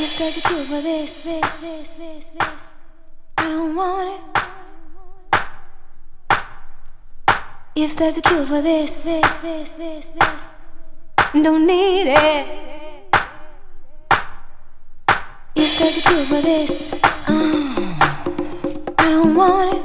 If 0.00 0.16
there's 0.16 0.36
a 0.36 0.40
cure 0.42 0.62
for 0.62 0.80
this, 0.80 1.24
this, 1.24 1.60
this, 1.60 1.96
this, 1.96 2.32
this, 2.34 2.72
I 3.36 3.42
don't 3.42 3.74
want 3.74 4.08
it. 4.14 5.40
If 7.74 7.96
there's 7.96 8.18
a 8.18 8.22
cure 8.22 8.46
for 8.46 8.62
this, 8.62 9.04
this, 9.04 9.36
this, 9.38 9.72
this, 9.72 10.08
this, 10.10 10.46
don't 11.34 11.66
need 11.66 12.12
it. 12.12 12.46
If 15.56 15.78
there's 15.80 15.98
a 15.98 16.02
cure 16.08 16.24
for 16.26 16.42
this, 16.42 16.92
um, 17.26 17.74
I 18.98 19.04
don't 19.10 19.34
want 19.34 19.74
it, 19.74 19.82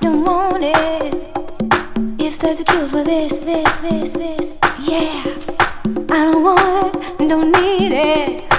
don't 0.00 0.24
want 0.24 0.64
it. 0.64 1.14
If 2.18 2.40
there's 2.40 2.60
a 2.60 2.64
cure 2.64 2.88
for 2.88 3.04
this, 3.04 3.44
this, 3.44 3.80
this, 3.82 4.12
this, 4.12 4.58
yeah, 4.80 5.22
I 6.10 6.32
don't 6.32 6.42
want 6.42 6.96
it, 6.96 7.28
don't 7.28 7.52
need 7.52 7.92
it. 7.92 8.51